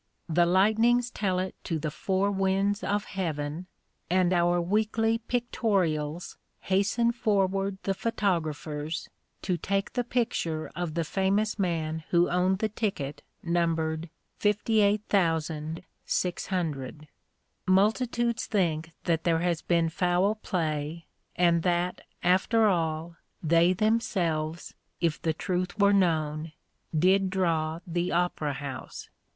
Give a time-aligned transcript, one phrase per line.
[0.27, 3.67] The lightnings tell it to the four winds of heaven,
[4.09, 9.11] and our weekly pictorials hasten forward the photographers
[9.43, 14.09] to take the picture of the famous man who owned the ticket numbered
[14.39, 17.07] 58,600.
[17.67, 21.05] Multitudes think that there has been foul play,
[21.35, 26.53] and that, after all, they themselves, if the truth were known,
[26.97, 29.11] did draw the Opera House.